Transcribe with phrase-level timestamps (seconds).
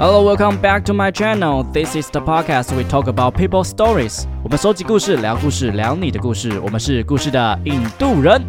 [0.00, 1.64] Hello, welcome back to my channel.
[1.72, 4.24] This is the podcast we talk about people stories.
[4.42, 6.58] 我们收集故事，聊故事，聊你的故事。
[6.60, 8.42] 我们是故事的印度人。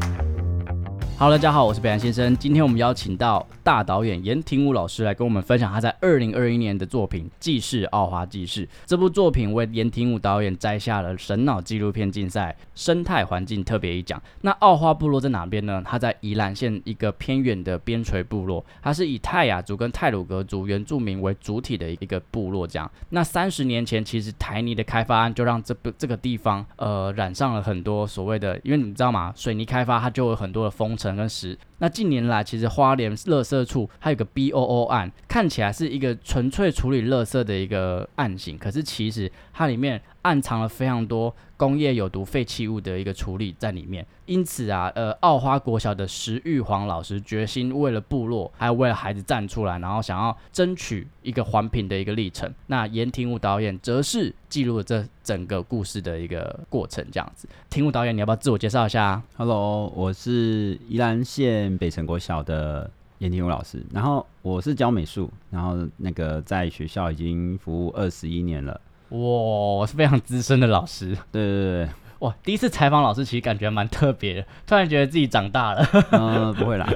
[1.18, 2.36] Hello，大家好，我是北岸先生。
[2.36, 8.66] 今天我们邀请到大导演严廷武老师来跟我们分享他在二零二一年的作品《纪事奥华纪事》。
[8.86, 14.20] 这部作品为严廷武导演摘下了神脑纪录片竞赛生态环境特别一奖。
[14.40, 15.80] 那奥花部落在哪边呢？
[15.86, 22.66] 它在宜兰县一个偏远的边陲部落，它是以泰雅族跟泰鲁格族原住民为主体的一个部落。
[22.66, 29.32] 这样，那三十年前，其实台泥的开发案就让这个这个地方呃染上了很多所谓的，因为你知道吗？
[29.36, 31.11] 水泥开发它就有很多的风尘。
[31.14, 31.56] 跟十。
[31.78, 44.06] 那近年来，其实花莲垃圾处还有个 BOO 案，看起来是一个纯粹处理垃圾的一个案型，可是其实它里面暗藏了非常多工业有毒废弃物的一个处理在里面。
[44.26, 52.52] 因此啊，呃，奥花国小的石玉煌老师决心为了部落，还有为了孩子站出来，然后想要争取一个环评的一个历程。
[52.68, 57.48] 那严庭武导演则是记录了这整个故事的一个过程，这样子。
[57.68, 68.80] 庭武导演，你要不要自我介绍一下？Hello，我是宜兰县北城国小的严庭武老师，然后我是教美术，然后那个在学校已经服务二十一年了。
[69.12, 71.16] 哇，我是非常资深的老师。
[71.30, 71.88] 对对对。
[72.20, 75.84] 哇，第一次采访老师其实感觉蛮特别的，突然觉得自己长大了。
[76.12, 76.88] 嗯， 不会啦。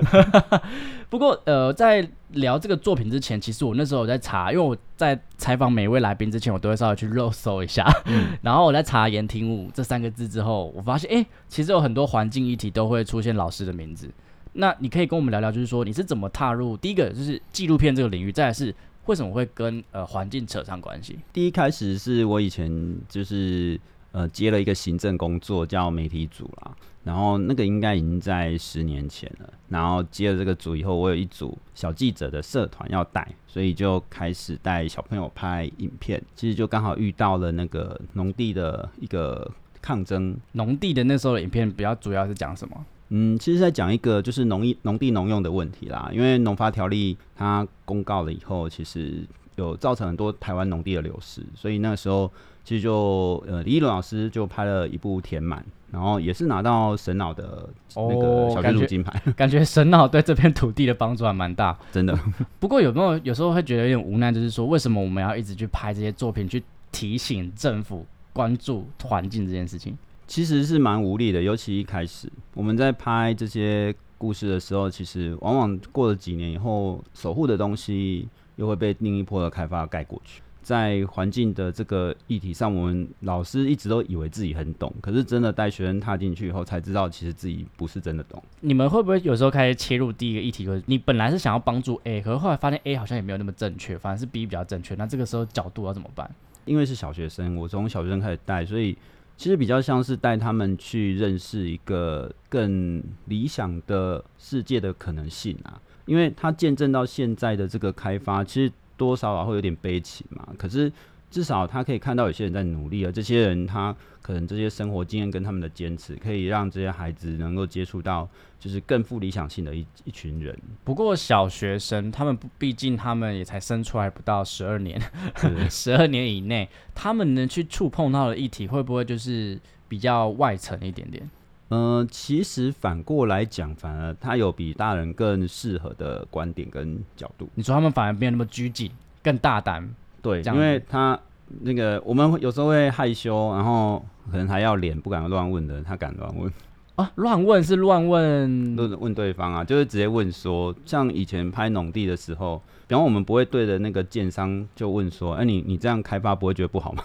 [1.11, 7.85] 不过呃，在聊这个作品之前，其实我那时候我在查，因为我在采访每一位来宾之前，我都会稍微去肉搜一下。
[8.41, 14.09] 然后我在查“言听物”这三个字之后，我发现哎，其实有很多环境议题都会出现老师的名字。
[14.53, 18.73] 那你可以跟我们聊聊，就是说你是怎么踏入第一个就是纪录片这个领域，再来是
[19.07, 21.19] 为什么会跟呃环境扯上关系？
[21.33, 23.81] 第一开始是我以前就是。
[24.13, 26.75] 呃，接了一个行政工作，叫媒体组啦。
[27.05, 29.53] 然后那个应该已经在十年前了。
[29.69, 36.23] 然后接了这个组以后，我有一组小记者的社团要带，所以就开始带小朋友拍影片。
[36.35, 40.35] 其实就刚好遇到了那个农地的一个抗争。
[40.53, 42.87] 农地的那时候的影片比较主要是讲什么？
[43.09, 46.11] 嗯，其实在讲一个就是农业农地农用的问题啦。
[46.13, 49.25] 因为农发条例它公告了以后，其实
[49.57, 52.31] 有造成很多台湾农地的流失，所以那个时候。
[52.67, 55.61] 其实就呃，李一伦老师就拍了一部《填满》，
[55.93, 59.23] 然后也是拿到神脑的那个小金金牌。
[59.37, 62.19] 感觉神脑对这片土地的帮助还蛮大，真的。
[62.59, 69.97] 不过有没有有时候会觉得有点无奈，就是说为什么我们要一直去拍这些作品，去提醒政府关注环境这件事情？
[70.27, 80.43] 其实是蛮无力的，尤其一开始我们在拍这些故事的时候，其实往往过了几年以后，守护的东西又会被另一波的开发盖过去。
[80.63, 88.43] 在环境的这个议题上，我们老师一直都以为自己很懂，可是真的带学生踏进去以后，才知道其实自己不是真的懂。
[88.63, 90.65] 你们会不会有时候开始切入第一个议题？
[90.65, 94.97] 就是你本来是想要帮助 A，可是后来发现 A 好像也没有那么正确，反而是 B 比较正确。
[94.97, 96.29] 那这个时候角度要怎么办？
[96.65, 98.99] 因为是小学生，我从小学生开始带，所以
[99.37, 105.81] 其实比较像是带他们去认识一个更理想的世界的可能性啊。
[106.05, 108.73] 因为他见证到现在的这个开发，其实。
[108.99, 110.91] 多少啊会有点悲情嘛，可是
[111.37, 118.27] 至少他可以看到有些人在努力啊，这些人他可能这些生活经验跟他们的坚持，可以让这些孩子能够接触到
[118.59, 120.59] 就是更富理想性的一一群人。
[120.83, 124.99] 不过小学生他们毕竟他们也才生出来不到 十二年，
[125.69, 131.29] 十二年以内，他们能去触碰到的议题会不会就是比较外层一点点？
[131.69, 137.47] 嗯，其实反过来讲，反而他有比大人更适合的观点跟角度。
[137.57, 138.91] 你说他们反而没有那么拘谨，
[139.23, 141.19] 更大胆，对，因为他
[141.61, 146.53] 那个我们有时候会害羞，然后可能还要脸不敢乱问的，他敢乱问。
[146.97, 157.05] 啊，乱问是乱问，问问对方啊，就是直接问说，像以前拍农地的时候，比方我们不会对着那个建商就问说，哎，你你这样开发不会觉得不好吗？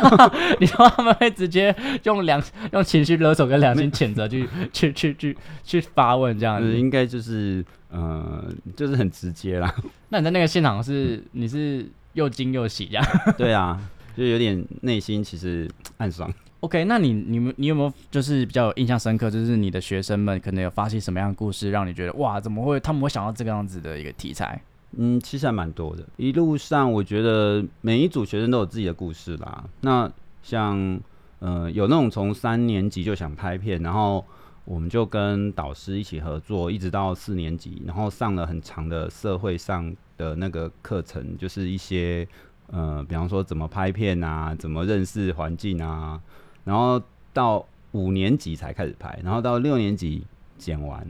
[0.60, 2.42] 你说他们会直接用良
[2.72, 8.44] 用情绪勒索跟良心谴责去 去去去去发问这样子，应该就是呃，
[8.76, 9.74] 就是很直接啦。
[10.10, 13.06] 那你在那个现场是你是又惊又喜这样？
[13.38, 13.80] 对啊，
[14.16, 16.32] 就有点内心其实暗爽。
[16.60, 24.60] OK，那你你们你有没有就是比较有印象深刻，就是你的学生们可能有发起什么样的故事，让你觉得哇，怎么会他们会想到这个样子的一个题材？
[24.98, 26.04] 嗯，其实还蛮多的。
[26.16, 29.64] 一路上我觉得每一组学生都有自己的故事啦。
[29.80, 30.10] 那
[30.42, 31.00] 像
[31.38, 34.22] 呃有那种从三年级就想拍片，然后
[34.70, 42.24] 我们就跟导师一起合作，一直到四年级，然后上了很长的社会上的那个课程，就是一些
[42.68, 46.20] 呃比方说怎么拍片啊，怎么认识环境啊。
[46.62, 47.02] 然后
[47.32, 50.22] 到五年级才开始拍，然后到六年级
[50.56, 51.04] 剪完，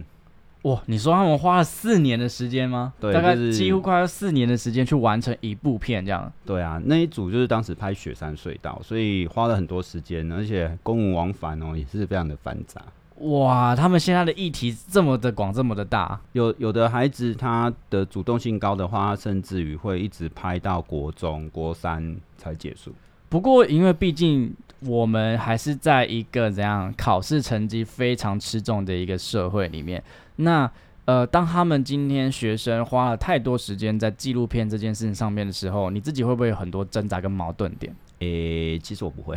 [0.63, 2.95] 哇，你说他们花了四年的时间吗？
[2.99, 6.33] 对大概几乎快要四年的时间去完成一部片这样。
[6.47, 12.83] 对啊，那一组就是当时拍雪山隧道，所以花了很多时间，而且公务往返哦也是非常的繁杂。
[13.21, 22.93] 哇，他们现在的议题这么的广，这么的大，有有的孩子他的主动性高的话，他甚至于会一直拍到国中、国三才结束。
[23.29, 30.03] 不过，因为毕竟我们还是在一个怎样考试成绩非常吃重的一个社会里面，
[30.37, 30.71] 那
[31.05, 37.95] 呃，当他们今天学生花了太多时间在纪录片这件事情上面的时候，你自己会不会有很多挣扎跟矛盾点？
[38.21, 39.37] 诶、其实我不会，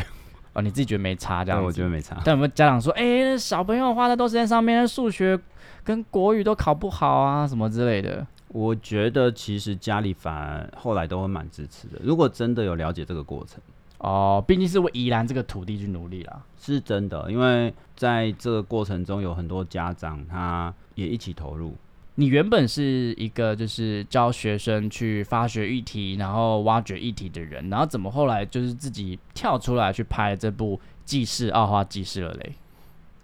[0.53, 1.65] 哦，你自己觉得没差这样子？
[1.65, 2.21] 我觉得没差。
[2.23, 5.39] 但有没有家长说，哎、小朋友花太多时间上面，数学
[5.83, 8.25] 跟国语都考不好啊，什么之类的？
[8.49, 11.99] 我觉得其实家里反而后来都会蛮支持的。
[12.03, 13.59] 如果真的有了解这个过程，
[13.97, 16.39] 哦，毕竟是为宜兰这个土地去努力啦。
[16.59, 21.75] 是真的，因为在这个过程中有很多家长他也一起投入。
[22.15, 32.53] 你原本是一个就是教学生去发掘议题，然后挖掘议题的人，然后怎么后来就是自己跳出来去拍这部《纪事奥花纪事》了嘞？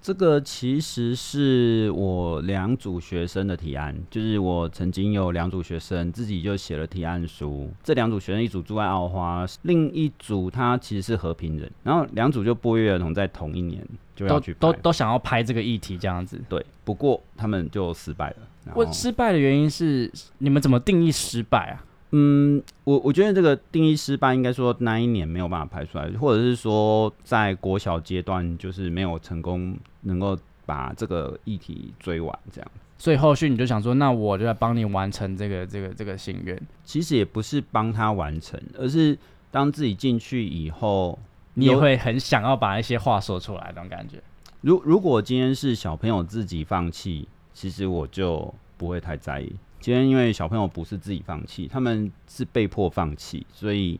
[0.01, 7.69] 这个其实是我两组学生的提案，就是我曾经有两组学生自己就写了提案书。
[7.83, 13.85] 这两组学生，一组住在澳花，另一组他其实是和平人，然后两组就不约而同在同一年
[14.15, 16.41] 就要都去都都都想要拍这个议题这样子。
[16.47, 18.37] 对，不过他们就失败了。
[18.75, 21.85] 我失败的原因是你们怎么定义失败啊？
[22.11, 30.35] 嗯，我我觉得这个定义失败，应该说那一年没有办法拍出来，或者是说在国小阶段就是没有成功能够
[30.65, 32.71] 把这个议题追完，这样。
[32.97, 36.59] 所以后续你就想说，那我就来帮你完成这个这个这个心愿。
[36.83, 39.17] 其实也不是帮他完成，而是
[39.51, 41.17] 当自己进去以后，
[41.53, 44.17] 你也会很想要把一些话说出来，那种感觉。
[44.61, 47.27] 如如果今天是小朋友自己放弃，
[47.59, 49.53] 其实我就不会太在意。
[49.81, 53.99] 今天因为小朋友不是自己放弃，他们是被迫放弃，所以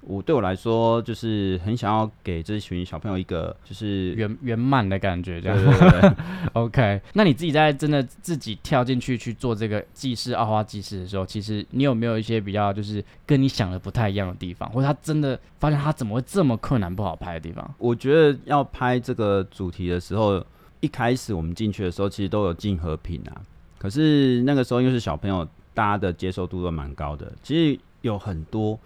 [0.00, 5.58] 我对我来说就是很想要给这群小朋友一个就是圆圆满的感觉，这样。
[5.62, 6.12] 对对对
[6.54, 17.74] OK，那你自己在真的自己跳进去去做这个技师奥花技师的时候，其实你有没有一些比较就是跟你想的不太一样的地方，或者他真的发现他怎么会这么困难不好拍的地方？
[17.76, 20.42] 我觉得要拍这个主题的时候，
[20.84, 23.40] 一开始我们进去的时候，其实都有进和平啊。
[23.78, 27.32] 可是那个时候因为是小朋友，大家的接受度都蛮高的。
[27.42, 28.78] 其实有很多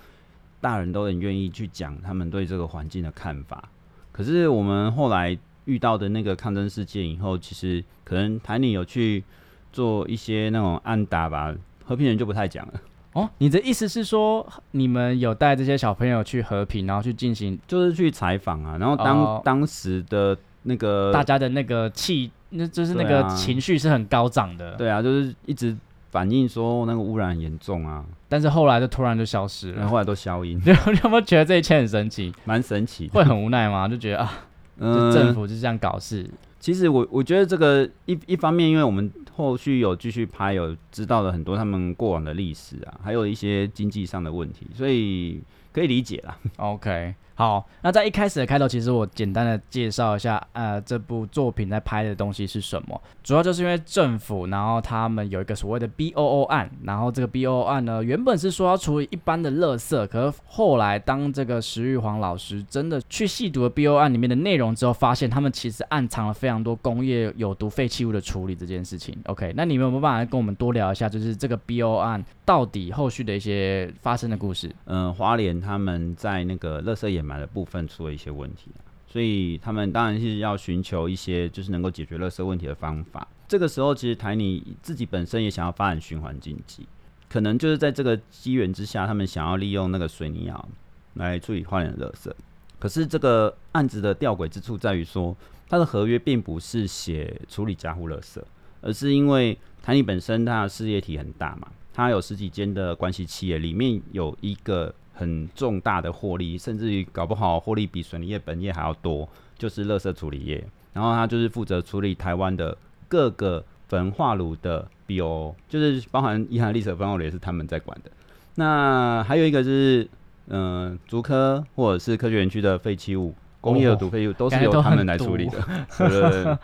[0.60, 3.68] 大人都很愿意去讲他们对这个环境的看法。
[4.12, 9.24] 可是我们后来遇到的那个抗争事件以后，其实可能台里有去
[9.72, 11.54] 做一些那种暗打吧，
[11.84, 12.74] 和平人就不太讲了。
[13.12, 25.76] 哦，你的意思是说你们有带这些小朋友去和平，然后去进行就是去采访啊，然后当、哦当时的那个大家的那个气，那就是那个情绪是很高涨的，对啊，就是一直
[26.10, 29.76] 反映说那个污染很严重啊，但是后来就突然就消失了。
[29.78, 32.32] 然后后来都消音， 你有没有觉得这一切很神奇？
[32.44, 33.08] 蛮神奇。
[33.08, 33.86] 会很无奈吗？
[33.86, 34.32] 就觉得啊，
[34.78, 36.28] 嗯政府就这样搞事。
[36.60, 45.40] 其实我我觉得这个一一方面，因为我们后续有继续拍，有知道了很多他们过往的历史啊，还有一些经济上的问题，所以
[45.72, 46.36] 可以理解啦。
[46.56, 53.00] OK，好，那在一开始的开头，其实我简单的介绍一下，呃，这部作品在拍的东西是什么。
[53.22, 69.16] 主要就是因为政府，然后他们有一个所谓的 BOO 案，然后这个 BOO 案呢，原本是说要处理一般的垃圾，可是后来当这个石玉煌老师真的去细读了 BOO 案里面的内容之后，发现他们其实暗藏了非常多工业有毒废弃物的处理这件事情。
[69.26, 74.74] OK，那你们有没有办法跟我们多聊一下，就是这个 BOO 案到底后续的一些发生的故事？
[74.86, 78.70] 嗯，花莲他们在那个垃圾掩埋的部分出了一些问题，
[79.06, 83.28] 所以他们当然是要寻求一些就是能够解决垃圾问题的方法。
[83.46, 86.86] 这个时候，其实台泥自己本身也想要发展循环经济，
[87.28, 90.68] 可能就是在这个机缘之下，他们想要利用那个水泥窑
[91.14, 92.32] 来处理花莲的垃圾。
[92.78, 95.36] 可是这个案子的吊诡之处在于说，
[95.68, 98.40] 它的合约并不是写处理家户垃圾，
[98.80, 110.64] 而是因为台泥本身它的事业体很大嘛，它有十几间的关系企业，里面有一个很重大的获利，甚至于搞不好获利比水泥业本业还要多，就是垃圾处理业。
[110.92, 112.76] 然后它就是负责处理台湾的
[113.08, 118.10] 各个焚化炉的 BO，就是包含宜兰历史焚化炉也是他们在管的。
[118.54, 120.08] 那还有一个就是，
[120.46, 125.58] 嗯、竹科或者是科学园区的废弃物、工业的毒废弃物都是由他们来处理的。
[125.98, 126.58] 对对对对。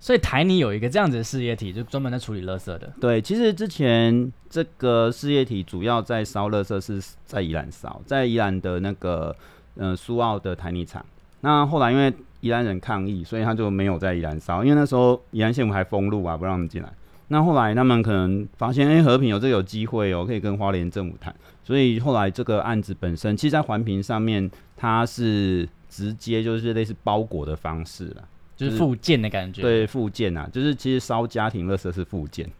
[0.00, 2.92] 所以台泥有一个这样子的事业体，就专门在处理垃圾的。
[3.00, 9.34] 对，其实之前这个事业体主要在烧垃圾是在宜兰烧，在宜兰的那个
[9.76, 11.04] 呃苏澳的台泥厂。
[11.40, 16.92] 那后来因为宜兰人抗议，所以他就没有在宜兰烧，因为那时候宜兰县府还封路啊，不让他们进来。
[17.30, 28.24] 那后来他们可能发现，哎、和平有这个有机会哦，可以跟花莲政府谈，所以后来这个案子本身，其实在环评上面，它是直接就是类似包裹的方式了，
[28.58, 32.50] 就是附件的感觉。，对，附件啊，就是其实烧家庭垃圾是附件，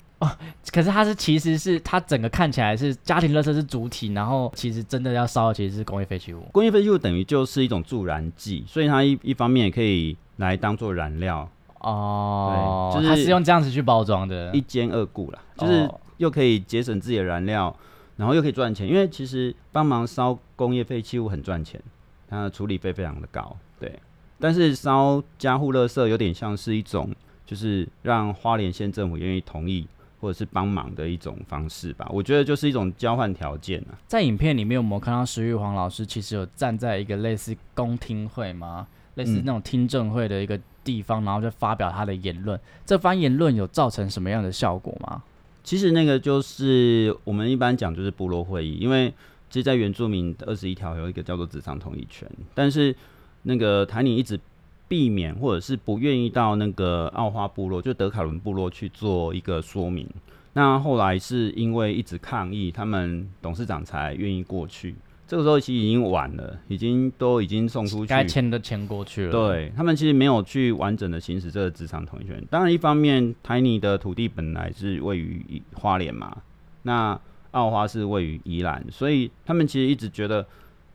[0.73, 6.41] 可是它是其实是它整个看起来是家庭垃圾是主体，然后其实真的要烧的其实是工业废弃物。
[6.53, 11.51] 工业废弃物等于就是一种助燃剂，所以它一一方面也可以来当做燃料，
[11.81, 17.75] 哦，对就是它是用这样子去包装的，一兼二顾啦，就是哦又可以节省自己的燃料，
[18.17, 21.81] 然后又可以赚钱，因为其实帮忙烧工业废弃物很赚钱，
[22.29, 23.99] 它的处理费非常的高，对。
[24.39, 27.11] 但是烧家户垃圾有点像是一种，
[27.45, 29.87] 就是让花莲县政府愿意同意
[30.21, 32.09] 或者是帮忙的一种方式吧。
[32.11, 33.99] 我觉得就是一种交换条件啊。
[34.07, 38.87] 在影片里面我们有看到石玉皇老师其实有站在一个类似公听会吗？
[39.15, 42.59] 类似嗯那种听证会的一个地方，然后就发表他的言论。
[42.87, 45.23] 这番言论有造成什么样的效果吗？
[45.65, 49.13] 其实那个就是我们一般讲就是部落会议，因为
[49.51, 52.95] 其实，在原住民二十一条有一个叫做职场同意权，但是
[53.43, 54.39] 那个台宁一直
[54.87, 60.09] 避免或者是不愿意到那个奥花部落，就德卡伦部落去做一个说明。
[60.55, 64.95] 那后来是因为一直抗议，他们董事长才愿意过去。
[65.27, 72.43] 这个时候其实已经晚了，已经都已经送出去，该签的签过去了。，对他们其实没有去完整的行使这个职场同意权。
[72.49, 76.35] 当然，一方面台泥的土地本来是位于花莲嘛，
[76.83, 80.47] 那澳花是位于宜兰，所以他们其实一直觉得，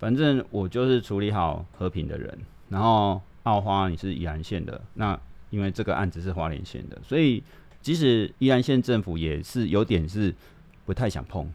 [0.03, 5.17] 反正我就是处理好和平的人，然后澳花你是宜兰县的，那
[5.49, 7.41] 因为这个案子是花莲县的，所以
[7.81, 10.35] 即使宜兰县政府也是有点是
[10.85, 11.49] 不太想碰。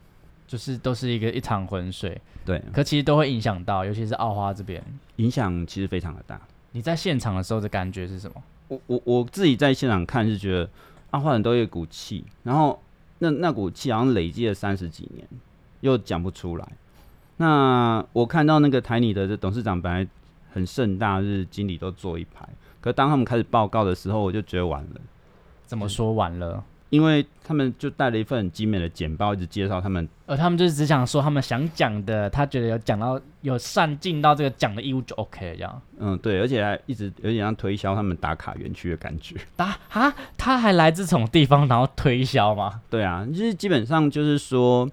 [0.46, 4.82] 就是都是一个一场浑水，对，可其实都会影响到，尤其是澳花这边。
[5.16, 6.40] 影响其实非常的大。
[6.72, 8.42] 你在现场的时候的感觉是什么？
[8.68, 10.70] 我我我自己在现场看是觉得
[11.10, 12.82] 澳花人都有一股气，然后
[13.18, 15.28] 那那股气好像累积了三十几年，
[15.82, 16.66] 又讲不出来。
[17.38, 20.06] 那我看到那个台里的这董事长本来
[20.52, 22.46] 很盛大，就是经理都坐一排，
[22.80, 25.00] 可当他们开始报告的时候，我就觉得完了，
[25.64, 26.62] 怎么说完了？
[26.90, 35.82] 因为他们就带了一份很精美的简报，一直介绍他们呃，他们就是只想说他们想讲的，他觉得有讲到有善尽到这个讲的义务就 OK 了，这样。
[35.98, 39.36] 嗯对，而且还一直有点像推销他们打卡园区的感觉。
[39.58, 42.80] 啊哈，他还来自什么地方，然后推销吗？
[42.88, 44.88] 对啊，就是基本上就是说，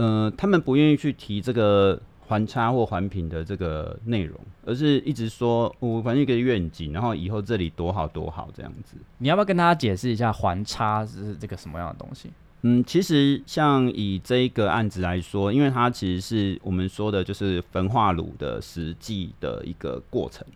[0.00, 8.96] 呃，他们不愿意去提这个环差或环评的这个内容，而是一直说我反正一个愿景，然后以后这里多好多好这样子。
[9.18, 12.30] 你要不要跟大家解释一下环差是这个什么样的东西？
[12.62, 20.46] 嗯，其实像以这一个案子来说，因为它其实是我们说的就是焚化炉的实际的一个过程，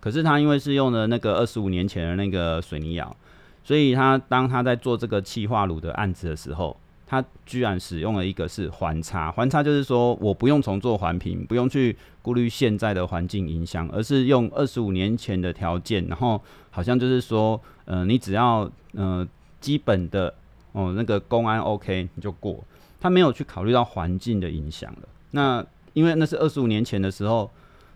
[0.00, 3.14] 可是它因为是用了那个二十五年前的那个水泥窑，
[3.62, 6.74] 所以他当他在做这个气化炉的案子的时候，
[7.06, 19.26] 他居然使用了一个是环差，环差就是说我不用重做环评，不用去顾虑现在的环境影响，而是用二十五年前的条件，然后好像就是说，呃，你只要呃
[19.60, 20.34] 基本的
[20.72, 22.64] 哦那个公安 OK 你就过，
[23.00, 25.08] 他没有去考虑到环境的影响了。
[25.32, 27.50] 那因为那是二十五年前的时候，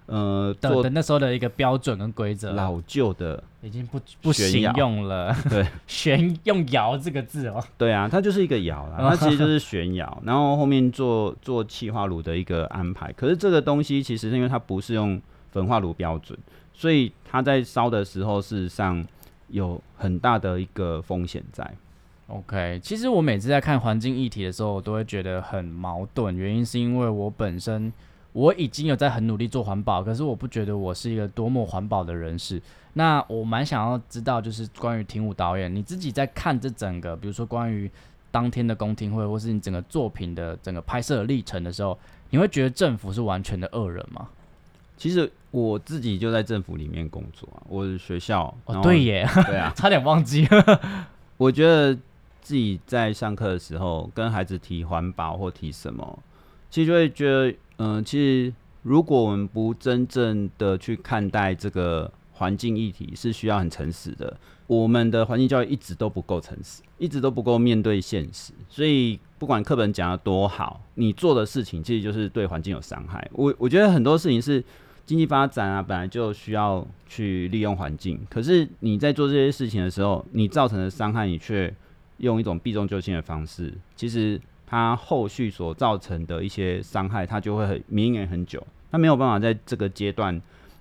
[0.09, 5.37] 呃，做的的那时候的一个标准跟规则，老旧的，已经不不行用了。
[5.51, 7.63] 对， 旋用“窑”这个字哦。
[7.77, 13.13] 对啊，它就是一个窑啦，它其实就是悬窑， 然后后面做做气化炉的一个安排。
[13.13, 15.21] 可是这个东西其实是因为它不是用
[15.53, 16.39] 焚化炉标准，
[16.73, 19.07] 所以它在烧的时候，事实上
[19.49, 21.71] 有很大的一个风险在。
[22.29, 27.93] OK，其实我每次在看环境议题的时候，我都会觉得很矛盾，原因是因为我本身
[28.39, 32.63] 我已经有在很努力做环保，可是我不觉得我是一个多么环保的人士。
[32.93, 37.91] 那我蛮想要知道，就是关于庭武导演，你自己在看这整个，比如说关于
[38.31, 41.99] 当天的公听会，或是你整个作品的整个拍摄的历程的时候，
[42.31, 44.29] 你会觉得政府是完全的恶人吗？
[44.97, 50.47] 其实我自己就在政府里面工作啊，我的学校，哦，对耶，对啊， 差点忘记。
[51.37, 51.93] 我觉得
[52.41, 56.19] 自己在上课的时候跟孩子提环保或提什么，
[56.71, 64.37] 其实就会觉得，嗯、其实如果我们不真正的去看待这个环境议题，是需要很诚实的。
[64.69, 73.27] 我们的环境教育一直都不够诚实，一直都不够面对现实，所以不管课本讲的多好，你做的事情其实就是对环境有伤害。
[73.33, 74.63] 我我觉得很多事情是
[75.07, 81.75] 经济发展啊，本来就需要去利用环境，可是你在做这些事情的时候，你造成的伤害，你却
[82.19, 90.39] 用一种避重就轻的方式，其实它后续所造成的一些伤害，它就会很绵延很久，它没有办法在这个阶段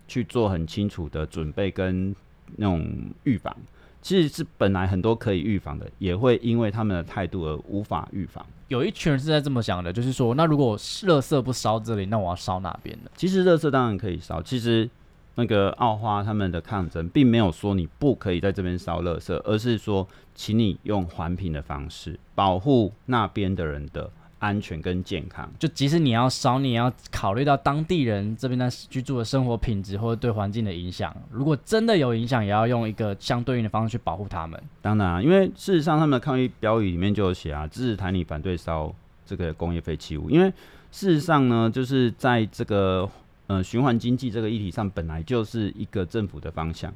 [0.10, 2.13] 去做很清楚的准备跟
[2.58, 2.86] 那种
[3.24, 3.56] 预防。
[4.01, 8.46] 其实是本来很多可以预防的，也会因为他们的态度而无法预防。
[8.67, 13.10] 有一群人是在这么想的，就是说，那如果垃圾不烧这里，那我要烧哪边呢？
[13.15, 14.89] 其实垃圾当然可以烧，其实
[15.38, 24.12] 那个澳花他们的抗争并没有说你不可以在这边烧垃圾，而是说，请你用环评的方式保护那边的人的。
[24.39, 31.12] 安全跟健康，就即使你要烧，你也要考虑到当地人这边的居住的生活品质或者对环境的影响。
[31.32, 34.62] 如果真的有影响，也要用一个相对应的方式去保护他们。
[34.79, 38.94] 当然，因为事实上他们的抗议标语里面就有写啊，支持台你反对烧
[39.25, 40.29] 这个工业废弃物。
[40.29, 40.53] 因为
[40.91, 43.10] 事实上呢，就是在这个
[43.48, 46.94] 呃循环经济这个议题上，本来就是一个政府的方向。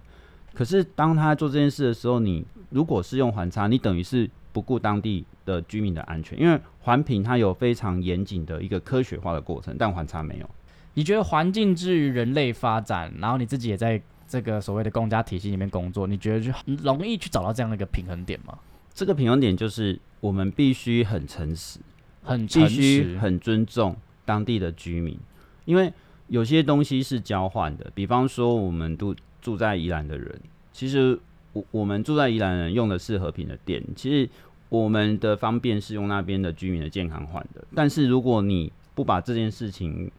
[0.53, 4.29] 可是当他做这件事的时候，你如果是用环差，你等于是。
[4.53, 10.49] 不顾当地的居民的安全，因为环评它有非常严谨的一个科学化的过程，但环差没有。
[10.93, 16.51] 你觉得环境至于人类发展，然后你自己也在这个所谓的公家体系里面工作，你觉得就
[16.83, 18.59] 容易去找到这样的一个平衡点吗？
[18.93, 21.79] 这个平衡点就是我们必须很诚实，
[22.21, 25.17] 很必须很尊重当地的居民，
[25.63, 25.93] 因为
[26.31, 27.91] 有些东西是交换的。
[27.93, 30.41] 比方说，我们都住在宜兰的人，
[30.73, 31.19] 其实。
[31.53, 34.29] 我我们住在宜兰人用的是和平的电，其实
[34.69, 37.61] 我们的方便是用那边的居民的健康换的。
[37.75, 40.09] 但是如果你不把这件事情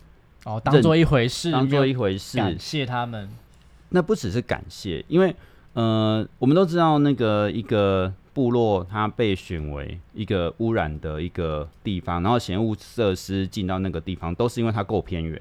[0.45, 3.31] 哦当做一回事，当做一回事，感谢他们，
[3.88, 5.35] 那不只是感谢，因为
[5.73, 15.40] 呃，我们都知道那个一个部落它被选为一个污染的一个地方，然后嫌物设施进到那个地方，都是因为它够偏远，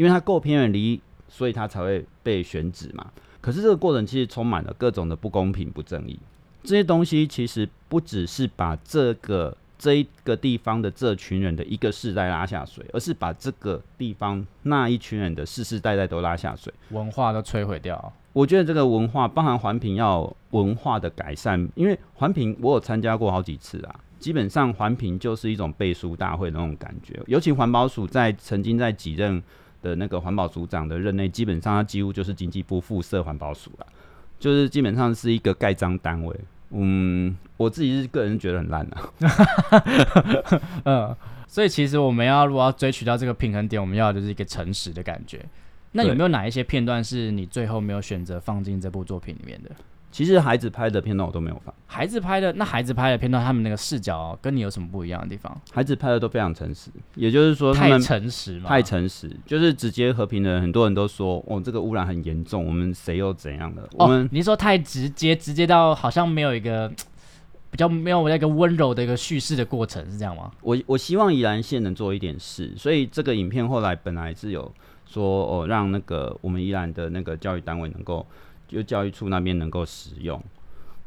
[0.00, 3.06] 因为它够偏远离，所以它才会被选址嘛。
[3.38, 6.18] 可是这个过程其实充满了各种的不公平、不正义。
[6.62, 18.10] 这些东西其实不只是把这个这一个地方的这群人的一个世代拉下水，而是把这个地方那一群人的世世代代都拉下水，文化都摧毁掉。
[18.32, 24.00] 我觉得这个文化，包含环评要文化的改善，因为环评我有参加过好几次啊。
[24.18, 29.42] 基本上环评就是一种背书大会的那种感觉，尤其环保署在曾经在几任。
[29.82, 33.86] 的那个环保组长的任内，基本上他几乎就是经济部附设环保署了，
[34.38, 36.40] 就是基本上是一个盖章单位。
[36.70, 39.12] 嗯，我自己是个人觉得很烂啊。
[40.84, 41.16] 嗯，
[41.48, 45.44] 所以其实我们要如果要追取到这个平衡点，我们要就是一个诚实的感觉。
[45.92, 49.70] 那有没有哪一些片段是你最后没有选择放进这部作品里面的？
[50.10, 51.72] 其实孩子拍的片段我都没有放。
[51.86, 55.60] 孩子拍的那孩子拍的片段，他们那个视角跟你有什么不一样的地方？
[55.72, 63.88] 孩子拍的都非常诚实，也就是说他太诚实嘛，太诚实，就是直接和平的人，很多人都说哦，这个污染很严重，我们谁又怎样的？
[63.92, 66.88] 我们你说太直接，直接到好像没有一个
[67.70, 70.50] 比较没有那个温柔的一个叙事的过程，是这样吗？
[70.62, 74.72] 我我希望宜兰县能做一点事，所以这个影片后来本来是有
[75.06, 78.26] 说哦，让那个我们宜兰的那个教育单位能够。
[78.70, 80.40] 就教育处那边能够使用，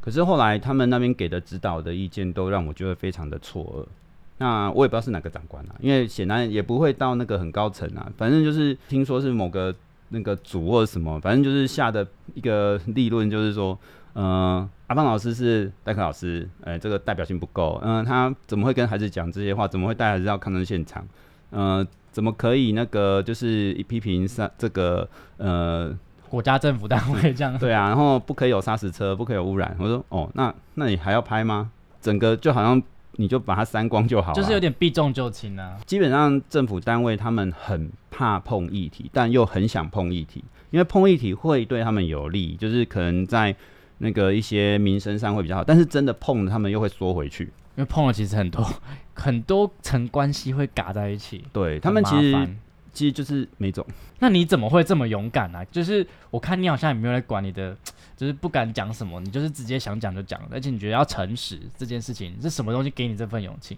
[0.00, 3.88] 可是后来他们那边给的指导的意见都让我觉得非常的错愕。
[4.36, 8.12] 那我也不知道是哪个长官啊，因为显然也不会到那个很高层啊。
[8.16, 9.74] 反正就是听说是某个
[10.10, 13.78] 那个组或者什么，反正就是下的一个立论，就是说，
[14.14, 17.80] 嗯，阿芳老师是代课老师，呃，这个代表性不够。
[17.82, 19.66] 嗯，他怎么会跟孩子讲这些话？
[19.66, 21.06] 怎么会带孩子到抗争现场？
[21.52, 25.96] 嗯，怎么可以那个就是批评上这个呃？
[26.34, 29.72] 国家政府单位这样对啊，然后不可以有砂石车，不可以有污染。
[29.78, 31.70] 我说哦，那那你还要拍吗？
[32.00, 35.78] 整个就好像你就把它删光就好了，就是有点避重就轻啊。
[35.86, 40.42] 基本上政府单位他们很怕碰议题，但又很想碰议题，
[40.72, 43.54] 因为碰议题会对他们有利，就是可能在
[43.98, 45.62] 那个一些民生上会比较好。
[45.62, 48.68] 但是真的碰了，他们又会缩回去，因为碰了其实很多
[49.14, 51.44] 很多层关系会嘎在一起。
[51.52, 52.48] 对他们其实。
[52.94, 53.86] 其实就是没走，
[54.20, 55.62] 那你怎么会这么勇敢呢？
[55.72, 57.76] 就是我看你好像也没有来管你的，
[58.16, 63.76] 就是不敢讲什么，你就是直接想讲就讲，而且你觉得要诚实这件事情是什么东西给你这份勇气？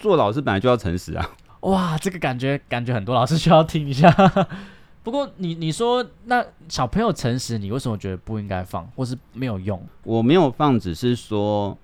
[0.00, 1.30] 做老师本来就要诚实啊！
[1.60, 4.10] 哇，这个感觉感觉很多老师需要听一下。
[5.02, 9.84] 不过你你说那小朋友诚实，你为什么觉得不应该放，或是没有用？
[10.04, 11.76] 我没有放，只是说。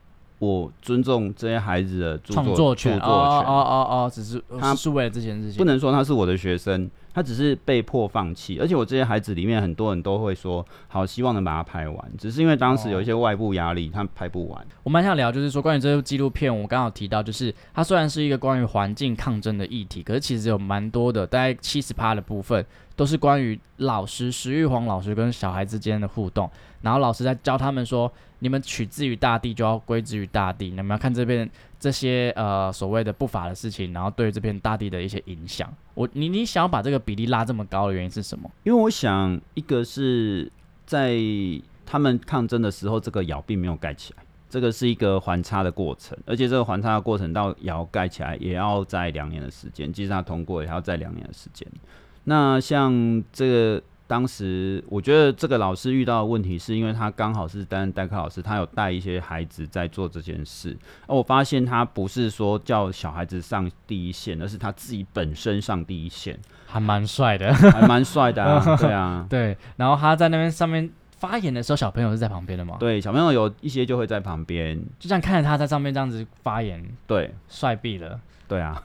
[0.42, 8.58] 我尊重这些孩子的创作权，哦哦哦哦，只是他是为了这件事情，不能说他是我的学生，他只是被迫放弃。
[8.58, 14.66] 而且我这些孩子里面很多人都会说，好希望能把它拍完，只是因为当时有一些外部压力，他拍不完。
[14.82, 26.50] 我蛮想聊，就是说关于这部纪录片，我刚好提到，就是它虽然是一个关于环境抗争的议题，可是其实有蛮多的，大概七十趴的部分都是关于老师石玉皇老师跟小孩之间的互动，
[26.80, 28.12] 然后老师在教他们说。
[28.42, 30.68] 你们取之于大地，就要归之于大地。
[30.70, 35.72] 你们要看这边这些呃所谓的不法的事情，然后对这片大地的一些影响。
[35.94, 38.50] 我你你想要把这个比例拉这么高的原因是什么？
[38.64, 40.50] 因为我想，一个是
[40.84, 41.16] 在
[41.86, 51.64] 他们抗争的时候，这个窑并没有盖起来，这个是一个环差的过程，而且这个环差的过程到窑盖起来也要在两年的时间，即使它通过也要在两年的时间。
[52.24, 53.80] 那像这个。
[54.12, 60.76] 当时我觉得这个老师遇到的问题，是因为他刚好是担任代课老师，他有带一些孩子在做这件事。
[61.06, 69.56] 而我发现他不是说叫小孩子上第一线，而是他自己本身上第一线，还蛮帅的，还蛮帅的， 啊对啊，对。
[69.76, 72.76] 然后他在那边上面发言的时候，小朋友是在旁边的吗？
[72.78, 78.20] 对，小朋友有一些就会在旁边，就这样看着他在上面这样子发言，对，帅毙了。
[78.52, 78.82] 对啊，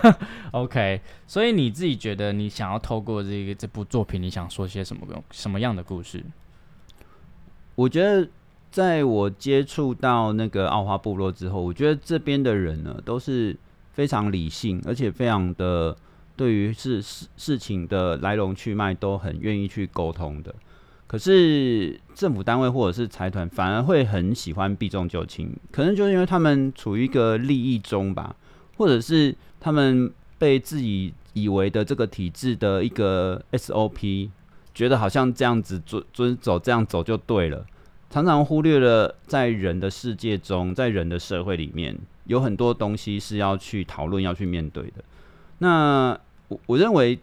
[0.52, 6.24] OK，所以你自己觉得你想要透过这个这部作品，你想说些什么什么样的故事？
[7.74, 8.26] 我觉得，
[8.70, 13.54] 在我接触到那个奥花部落之后，我觉得这边的人呢都是
[13.92, 15.94] 非常理性，而且非常的
[16.34, 20.54] 对于事事事情的来龙去脉都很愿意去沟通的。
[21.06, 28.34] 可是政府单位或者是财团反而会很喜欢避重就轻，可能就是因为他们处于一个利益中吧。
[28.80, 34.30] 或者是他们被自己以为的这个体制的一个 SOP，
[34.74, 37.66] 觉得好像这样子遵遵走这样走就对了，
[38.08, 45.04] 常常忽略了在人的世界中，在人的社会里面有很多东西是要去讨论、要去面对的。
[45.58, 47.18] 那我我认为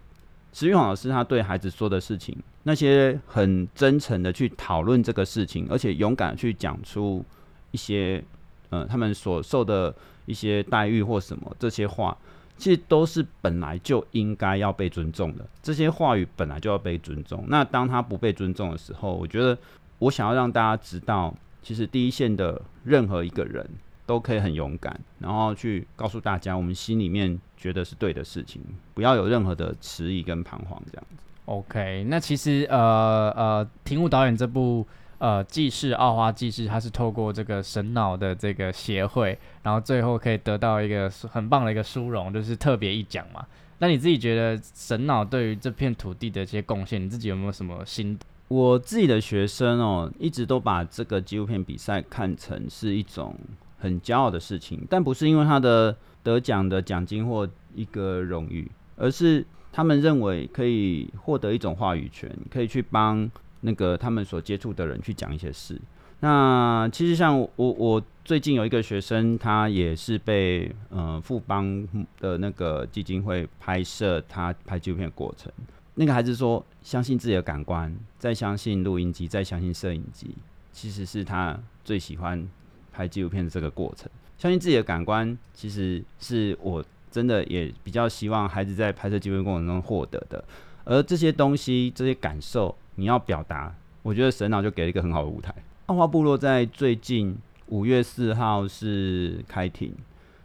[0.54, 7.26] 石玉煌老师他对孩子说的事情，那些很真诚的去讨论这个事情，而且勇敢去讲出
[7.72, 8.24] 一些，
[8.72, 9.94] 嗯，他们所受的。
[10.28, 12.18] 一些待遇或什么这些话，
[12.58, 15.48] 其实都是本来就应该要被尊重的。
[15.64, 17.46] 这些话语本来就要被尊重。
[17.48, 19.58] 那当他不被尊重的时候，我觉得
[20.00, 23.66] 我想要让大家知道，其实第一线的任何一个人
[24.06, 28.62] 都可以很勇敢，然后去告诉大家我们心里面觉得是对的事情，
[28.94, 31.24] 不要有任何的迟疑跟彷徨这样子。
[31.46, 34.86] OK，那其实呃呃，庭武导演这部。
[35.20, 43.44] 呃，记事奥花记事，它是透过这个神脑的这个协会，然后最后可以得到一个很棒的一个殊荣，就是特别一奖嘛。
[43.80, 48.18] 那你自己觉得神脑对于这片土地的一些贡献，你自己有没有什么心？
[48.48, 53.36] 我自己的学生哦，一直都把这个纪录片比赛看成是一种
[53.80, 63.30] 很骄傲的事情，但不是因为他的得奖的奖金或一个荣誉，而是他们认为可以获得一种话语权，可以去帮。
[63.62, 65.80] 那个他们所接触的人去讲一些事。
[66.20, 71.88] 那其实像我，我最近有一个学生，他也是被呃富邦
[72.20, 75.52] 的那个基金会拍摄他拍纪录片的过程。
[75.94, 80.36] 那个孩子说，相信自己的感官，再相信录音机，再相信摄影机，
[80.72, 82.48] 其实是他最喜欢
[82.92, 84.10] 拍纪录片的这个过程。
[84.40, 90.44] 相信自己的感官，其实是我真的也比较希望孩子在拍摄纪录片过程中获得的。
[90.84, 92.76] 而这些东西，这些感受。
[92.98, 95.54] 你要表达，我觉得神脑就给了一个很好的舞台。
[95.86, 99.94] 奥花部落在最近五月四号是开庭，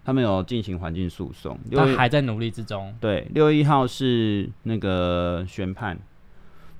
[0.04, 2.94] 他们有进行环境诉讼，他还在努力之中。
[3.00, 5.98] 对，六月一号是那个宣判。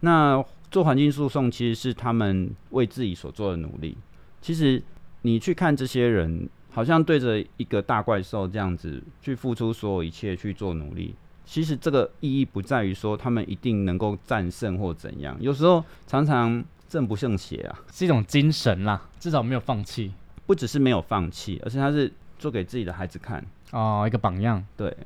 [0.00, 3.96] 那做环境诉讼其实是他们为自己所做的努力。
[4.40, 4.82] 其实
[5.22, 11.14] 你去看这些人，好像对着一个大怪兽这样子去付出所有一切去做努力。
[11.44, 20.12] 其实这个意义不在于说他们一定能够战胜或怎样，有时候常常正不胜邪啊，是一种精神啦，至少没有放弃，
[20.46, 24.64] 不只是没有放弃，而且他是做给自己的孩子看哦，一个榜样。
[24.76, 24.96] 对，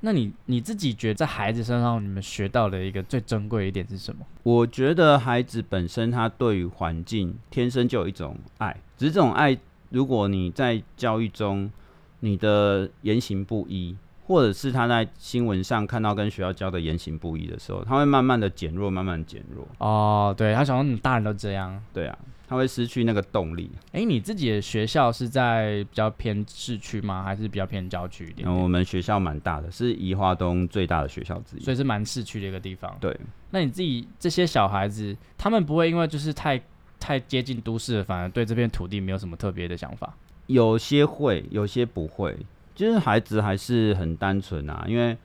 [0.00, 4.24] 那你你自己觉得在孩子身上你们学到的一个最珍贵一点是什么？
[4.42, 9.58] 我觉得孩子本身他对于环境天生就有一种爱，只是这种爱，
[9.90, 11.70] 如果你在教育中
[12.20, 13.96] 你的言行不一。
[14.26, 19.66] 或者是他在新闻上看到跟学校教的言行不一的时候，他会慢慢的减弱，慢慢减弱。
[19.78, 23.70] 哦，对他想说你大人都这样，对啊，他会失去那个动力。
[23.92, 27.22] 哎，你自己的学校是在比较偏市区吗？
[27.22, 28.52] 还是比较偏郊区一点？
[28.52, 32.92] 我们学校蛮大的，是宜花东最大的学校之一，所以是蛮市区的一个地方。
[33.00, 33.16] 对，
[33.50, 36.60] 那你自己这些小孩子，他们不会因为就是太
[36.98, 40.12] 太接近都市了，反而对这片土地没有什么特别的想法？
[40.48, 42.36] 有些会，有些不会。
[42.76, 45.16] 就是孩子还是很单纯啊，因为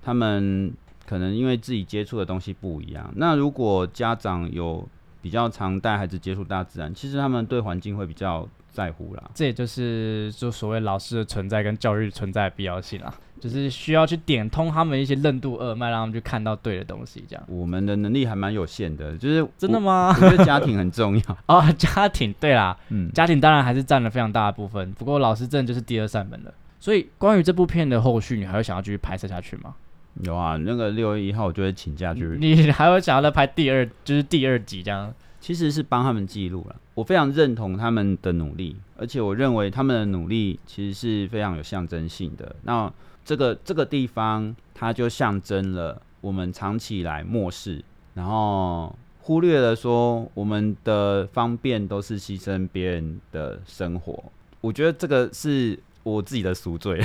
[0.00, 0.72] 他们
[1.04, 3.12] 可能因为自己接触的东西不一样。
[3.16, 4.88] 那如果家长有
[5.20, 9.30] 比较常带孩子接触大自然，其实他们对环境会比较在乎啦。
[9.34, 17.24] 这也就是就所谓老师的存在跟教育存在的必要性啦，就是需要去点通他们一些任督二脉，让他们去看到对的东西。
[17.28, 20.14] 这样，我们的能力还蛮有限的，就是真的吗？
[20.16, 24.90] 我觉得家庭很重要啊， 家庭对啦，嗯，家庭当然还是占了非常大的部分。
[24.92, 26.52] 不过老师真的就是第二扇门了。
[26.82, 29.72] 所以，关于这部片的后续，你还会想要继续拍摄下去吗？
[30.20, 32.36] 有啊，那个六月一号我就会请假去。
[32.40, 35.14] 你还会想要再拍第二，就是第二集这样？
[35.40, 36.74] 其实是帮他们记录了。
[36.94, 42.56] 我非常认同他们的努力，而且我认为他们的努力其实是非常有象征性的。
[42.64, 42.92] 那
[43.24, 47.80] 这个这个地方，它就象征了我们长期以来漠视，
[48.14, 54.24] 然后忽略了说我们的方便都是牺牲别人的生活。
[54.60, 57.04] 我觉得这个是我自己的赎罪。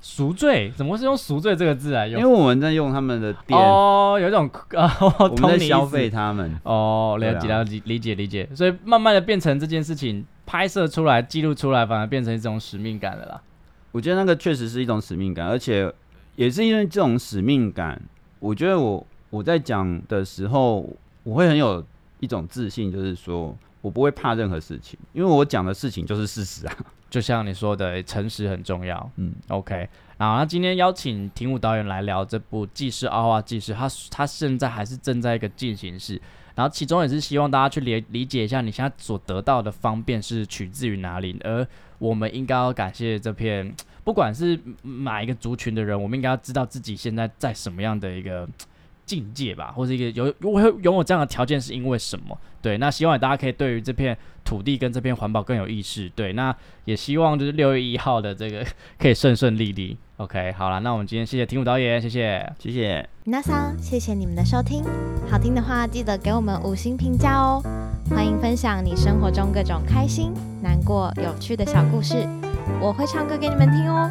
[0.00, 0.72] 赎罪？
[0.76, 2.20] 怎么是用赎罪这个字来用？
[2.20, 13.42] 因为我们在用他们的店哦，有一种 啊，我们在消费他们哦，了解了解理解理解，所以慢慢的变成这件事情拍摄出来、记录出来，反而变成一种使命感了啦。
[13.90, 15.92] 我觉得那个确实是一种使命感，而且
[16.36, 18.00] 也是因为这种使命感，
[18.38, 20.88] 我觉得我我在讲的时候，
[21.24, 21.84] 我会很有
[22.20, 23.56] 一种自信，就是说
[23.86, 26.76] 我不会怕任何事情，因为我讲的事情就是事实啊。
[27.08, 29.08] 就像你说的，诚实很重要。
[29.14, 29.88] 嗯，OK。
[30.18, 36.20] 然后那今天邀请庭武导演来聊这部《纪事奥化纪事》，他他现在还是正在一个进行式。
[36.56, 41.64] 然后其中也是希望大家去理理解一下，你现在所得到的方便是取自于哪里，而
[41.98, 43.72] 我们应该要感谢这片，
[44.02, 44.58] 不管是
[45.04, 48.48] 哪一个族群的人，我们应该要知道自己现在在什么样的一个。
[49.06, 52.36] 境界吧，或者一个有我会拥有这样的条件是因为什么？
[52.60, 56.10] 对，那希望大家可以对于这片土地跟这片环保更有意识。
[56.10, 58.66] 对，那也希望就是六月一号的这个
[58.98, 59.96] 可以顺顺利利。
[60.16, 63.08] OK，好了，那我们今天谢谢听武导演，谢谢，谢谢。
[63.24, 64.82] 那桑，谢谢你们的收听，
[65.30, 67.62] 好听的话记得给我们五星评价哦。
[68.10, 72.26] 欢迎分享你生活中各种开心、难过、有趣的小故事，
[72.80, 74.10] 我会唱歌给你们听哦。